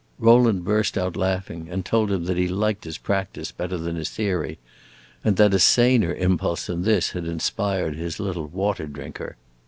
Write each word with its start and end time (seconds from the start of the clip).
Rowland 0.17 0.65
burst 0.65 0.97
out 0.97 1.15
laughing 1.15 1.67
and 1.69 1.85
told 1.85 2.11
him 2.11 2.25
that 2.25 2.35
he 2.35 2.47
liked 2.47 2.85
his 2.85 2.97
practice 2.97 3.51
better 3.51 3.77
than 3.77 3.95
his 3.95 4.09
theory, 4.09 4.57
and 5.23 5.35
that 5.37 5.53
a 5.53 5.59
saner 5.59 6.11
impulse 6.15 6.65
than 6.65 6.81
this 6.81 7.11
had 7.11 7.25
inspired 7.25 7.95
his 7.95 8.19
little 8.19 8.47
Water 8.47 8.87
drinker. 8.87 9.35